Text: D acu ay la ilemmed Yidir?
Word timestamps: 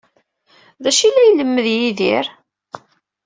D 0.83 0.85
acu 0.89 1.03
ay 1.05 1.11
la 1.15 1.21
ilemmed 1.27 1.67
Yidir? 1.75 2.25